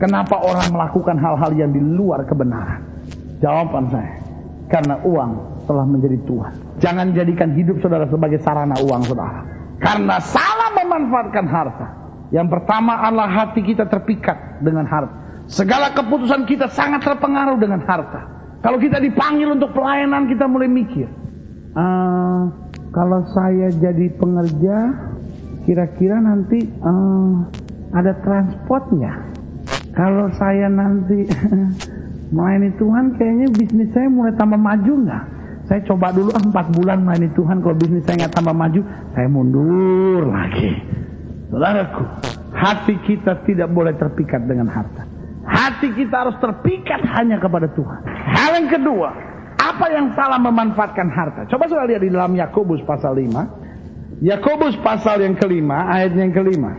[0.00, 2.82] Kenapa orang melakukan hal-hal yang di luar kebenaran?
[3.38, 4.16] Jawaban saya,
[4.68, 5.30] karena uang
[5.64, 6.52] telah menjadi Tuhan.
[6.82, 9.63] Jangan jadikan hidup saudara sebagai sarana uang saudara.
[9.78, 11.86] Karena salah memanfaatkan harta.
[12.30, 15.44] Yang pertama adalah hati kita terpikat dengan harta.
[15.46, 18.20] Segala keputusan kita sangat terpengaruh dengan harta.
[18.64, 21.04] Kalau kita dipanggil untuk pelayanan kita mulai mikir.
[21.74, 22.48] Uh,
[22.94, 24.76] kalau saya jadi pengerja,
[25.68, 27.44] kira-kira nanti uh,
[27.92, 29.20] ada transportnya.
[29.92, 31.28] Kalau saya nanti
[32.34, 35.24] melayani Tuhan, kayaknya bisnis saya mulai tambah maju nggak?
[35.64, 37.64] Saya coba dulu ah, empat bulan melayani Tuhan.
[37.64, 38.80] Kalau bisnis saya nggak tambah maju,
[39.16, 40.70] saya mundur lagi.
[41.48, 42.04] Saudaraku,
[42.52, 45.08] hati kita tidak boleh terpikat dengan harta.
[45.44, 48.00] Hati kita harus terpikat hanya kepada Tuhan.
[48.06, 49.08] Hal yang kedua,
[49.56, 51.40] apa yang salah memanfaatkan harta?
[51.48, 54.20] Coba saudara lihat di dalam Yakobus pasal 5.
[54.24, 56.76] Yakobus pasal yang kelima, ayat yang kelima.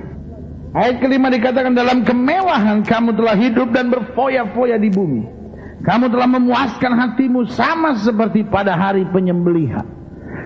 [0.76, 5.35] Ayat kelima dikatakan dalam kemewahan kamu telah hidup dan berfoya-foya di bumi.
[5.84, 9.84] Kamu telah memuaskan hatimu sama seperti pada hari penyembelihan.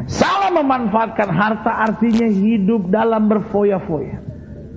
[0.10, 4.26] Salah memanfaatkan harta artinya hidup dalam berfoya-foya.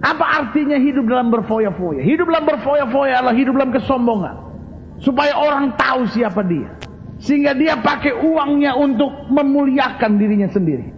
[0.03, 2.03] Apa artinya hidup dalam berfoya-foya?
[2.03, 4.37] Hidup dalam berfoya-foya adalah hidup dalam kesombongan.
[5.01, 6.75] Supaya orang tahu siapa dia.
[7.23, 10.91] Sehingga dia pakai uangnya untuk memuliakan dirinya sendiri.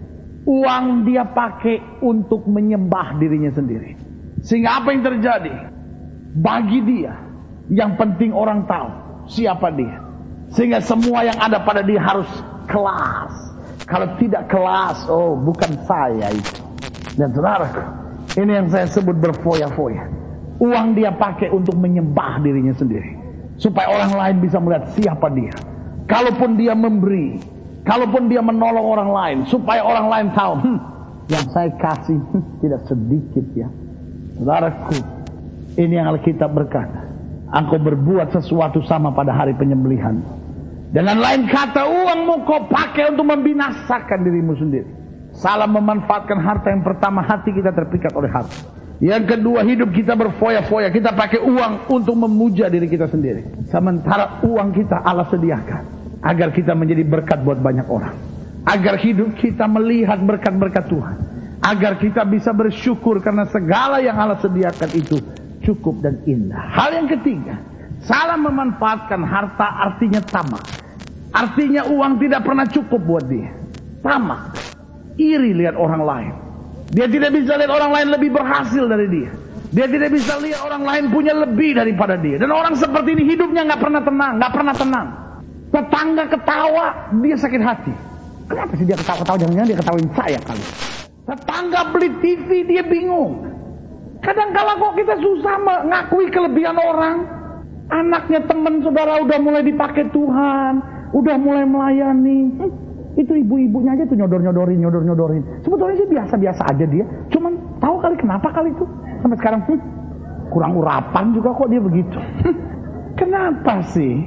[0.49, 3.97] Uang dia pakai untuk menyembah dirinya sendiri.
[4.41, 5.53] Sehingga apa yang terjadi?
[6.35, 7.13] Bagi dia,
[7.71, 10.01] yang penting orang tahu siapa dia.
[10.55, 12.29] Sehingga semua yang ada pada dia harus
[12.71, 13.33] kelas.
[13.85, 16.63] Kalau tidak kelas, oh bukan saya itu.
[17.19, 17.69] Dan saudara,
[18.39, 20.09] ini yang saya sebut berfoya-foya.
[20.63, 23.19] Uang dia pakai untuk menyembah dirinya sendiri.
[23.61, 25.55] Supaya orang lain bisa melihat siapa dia.
[26.09, 27.39] Kalaupun dia memberi,
[27.85, 30.79] kalaupun dia menolong orang lain, supaya orang lain tahu, hmm,
[31.31, 33.69] yang saya kasih hmm, tidak sedikit ya.
[34.39, 34.99] Saudaraku,
[35.79, 37.04] ini yang Alkitab berkata
[37.55, 40.19] engkau berbuat sesuatu sama pada hari penyembelihan.
[40.91, 44.91] Dengan lain kata, uangmu kau pakai untuk membinasakan dirimu sendiri.
[45.35, 48.71] Salah memanfaatkan harta yang pertama, hati kita terpikat oleh harta.
[49.03, 50.95] Yang kedua, hidup kita berfoya-foya.
[50.95, 53.67] Kita pakai uang untuk memuja diri kita sendiri.
[53.67, 55.83] Sementara uang kita Allah sediakan.
[56.23, 58.15] Agar kita menjadi berkat buat banyak orang.
[58.63, 61.17] Agar hidup kita melihat berkat-berkat Tuhan.
[61.59, 65.19] Agar kita bisa bersyukur karena segala yang Allah sediakan itu
[65.65, 66.61] cukup dan indah.
[66.71, 67.59] Hal yang ketiga,
[68.05, 70.63] salah memanfaatkan harta artinya tamak.
[71.35, 73.51] Artinya uang tidak pernah cukup buat dia.
[74.05, 74.55] Tamak.
[75.19, 76.35] Iri lihat orang lain.
[76.95, 79.31] Dia tidak bisa lihat orang lain lebih berhasil dari dia.
[79.75, 82.39] Dia tidak bisa lihat orang lain punya lebih daripada dia.
[82.39, 85.09] Dan orang seperti ini hidupnya nggak pernah tenang, nggak pernah tenang.
[85.75, 86.87] Tetangga ketawa,
[87.19, 87.95] dia sakit hati.
[88.47, 89.37] Kenapa sih dia ketawa-ketawa?
[89.43, 90.65] Jangan-jangan dia ketawain saya kali.
[91.27, 93.54] Tetangga beli TV, dia bingung.
[94.25, 97.29] Kadang kala kok kita susah mengakui kelebihan orang.
[97.93, 100.81] Anaknya teman saudara udah mulai dipakai Tuhan,
[101.13, 102.57] udah mulai melayani.
[102.57, 102.73] Hmm,
[103.21, 105.45] itu ibu-ibunya aja tuh nyodor-nyodorin, nyodor-nyodorin.
[105.61, 107.05] Sebetulnya sih biasa-biasa aja dia.
[107.29, 107.53] Cuman
[107.85, 108.89] tahu kali kenapa kali itu?
[109.21, 109.81] Sampai sekarang, hmm,
[110.49, 112.19] kurang urapan juga kok dia begitu.
[112.49, 112.57] Hmm,
[113.21, 114.25] kenapa sih?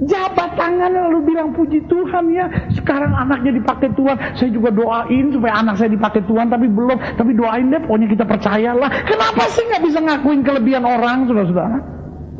[0.00, 2.48] Jabat tangan lalu bilang puji Tuhan ya.
[2.72, 4.16] Sekarang anaknya dipakai Tuhan.
[4.32, 6.48] Saya juga doain supaya anak saya dipakai Tuhan.
[6.48, 6.96] Tapi belum.
[7.20, 8.88] Tapi doain deh pokoknya kita percayalah.
[9.04, 11.78] Kenapa sih nggak bisa ngakuin kelebihan orang saudara-saudara?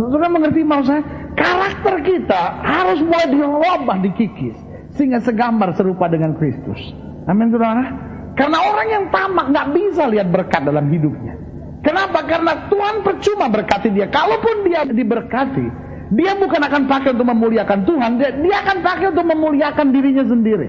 [0.00, 1.04] Saudara mengerti mau saya?
[1.36, 4.56] Karakter kita harus mulai dirubah, dikikis.
[4.96, 6.80] Sehingga segambar serupa dengan Kristus.
[7.28, 7.84] Amin saudara.
[8.40, 11.36] Karena orang yang tamak nggak bisa lihat berkat dalam hidupnya.
[11.84, 12.24] Kenapa?
[12.24, 14.08] Karena Tuhan percuma berkati dia.
[14.08, 19.26] Kalaupun dia diberkati, dia bukan akan pakai untuk memuliakan Tuhan, dia, dia akan pakai untuk
[19.30, 20.68] memuliakan dirinya sendiri.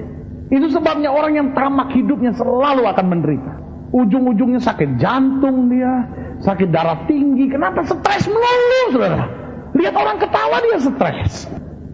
[0.54, 3.54] Itu sebabnya orang yang tamak hidupnya selalu akan menderita.
[3.92, 6.06] Ujung-ujungnya sakit jantung dia,
[6.46, 7.50] sakit darah tinggi.
[7.50, 7.82] Kenapa?
[7.84, 9.26] Stres melulu, saudara.
[9.74, 11.48] Lihat orang ketawa dia stres.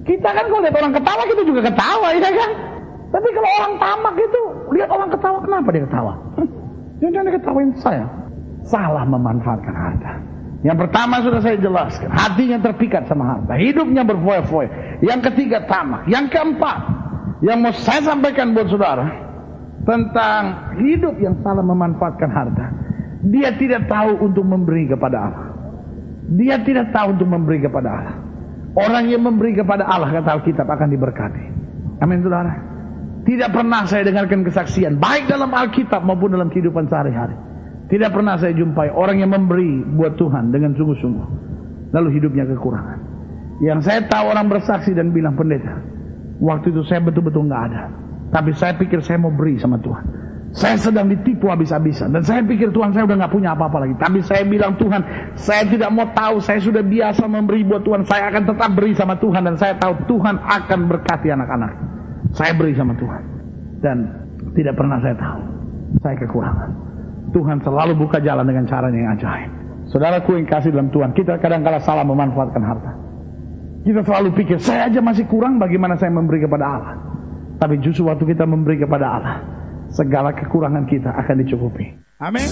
[0.04, 2.52] Kita kan kalau lihat orang ketawa kita juga ketawa, ya kan?
[3.08, 4.42] Tapi kalau orang tamak itu,
[4.76, 6.14] lihat orang ketawa, kenapa dia ketawa?
[7.00, 8.06] Jangan dia ketawain saya.
[8.68, 10.12] Salah memanfaatkan harta.
[10.66, 15.00] Yang pertama sudah saya jelaskan, hatinya terpikat sama harta, hidupnya berfoya-foya.
[15.06, 16.10] Yang ketiga tamak.
[16.10, 16.78] Yang keempat,
[17.46, 19.06] yang mau saya sampaikan buat saudara
[19.86, 22.66] tentang hidup yang salah memanfaatkan harta.
[23.30, 25.48] Dia tidak tahu untuk memberi kepada Allah.
[26.34, 28.16] Dia tidak tahu untuk memberi kepada Allah.
[28.78, 31.44] Orang yang memberi kepada Allah kata Alkitab akan diberkati.
[32.02, 32.54] Amin saudara.
[33.26, 37.36] Tidak pernah saya dengarkan kesaksian baik dalam Alkitab maupun dalam kehidupan sehari-hari
[37.88, 41.28] tidak pernah saya jumpai orang yang memberi buat Tuhan dengan sungguh-sungguh.
[41.96, 43.00] Lalu hidupnya kekurangan.
[43.64, 45.80] Yang saya tahu orang bersaksi dan bilang pendeta.
[46.44, 47.84] Waktu itu saya betul-betul nggak ada.
[48.36, 50.04] Tapi saya pikir saya mau beri sama Tuhan.
[50.52, 52.12] Saya sedang ditipu habis-habisan.
[52.12, 53.96] Dan saya pikir Tuhan saya udah nggak punya apa-apa lagi.
[53.96, 55.02] Tapi saya bilang Tuhan,
[55.40, 56.44] saya tidak mau tahu.
[56.44, 58.04] Saya sudah biasa memberi buat Tuhan.
[58.04, 59.48] Saya akan tetap beri sama Tuhan.
[59.48, 61.72] Dan saya tahu Tuhan akan berkati anak-anak.
[62.36, 63.22] Saya beri sama Tuhan.
[63.80, 63.98] Dan
[64.60, 65.42] tidak pernah saya tahu.
[66.04, 66.87] Saya kekurangan.
[67.38, 69.52] Tuhan selalu buka jalan dengan cara yang ajaib.
[69.94, 72.92] Saudaraku yang kasih dalam Tuhan, kita kadang-kala salah memanfaatkan harta.
[73.86, 76.96] Kita selalu pikir, saya aja masih kurang bagaimana saya memberi kepada Allah.
[77.62, 79.36] Tapi justru waktu kita memberi kepada Allah,
[79.94, 81.94] segala kekurangan kita akan dicukupi.
[82.20, 82.50] Amin.